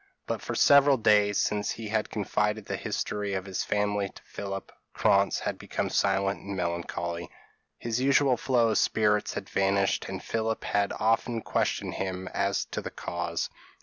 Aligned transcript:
But 0.25 0.41
for 0.41 0.55
several 0.55 0.97
days, 0.97 1.37
since 1.37 1.69
he 1.69 1.89
had 1.89 2.09
confided 2.09 2.65
the 2.65 2.75
history 2.75 3.33
of 3.33 3.45
his 3.45 3.63
family 3.63 4.09
to 4.09 4.21
Philip, 4.23 4.71
Krantz 4.95 5.37
had 5.41 5.59
become 5.59 5.91
silent 5.91 6.39
and 6.39 6.57
melancholy: 6.57 7.29
his 7.77 8.01
usual 8.01 8.35
flow 8.35 8.69
of 8.69 8.79
spirits 8.79 9.35
had 9.35 9.47
vanished 9.47 10.05
and 10.09 10.23
Philip 10.23 10.63
had 10.63 10.91
often 10.99 11.43
questioned 11.43 11.93
him 11.93 12.27
as 12.29 12.65
to 12.71 12.81
the 12.81 12.89
cause. 12.89 13.51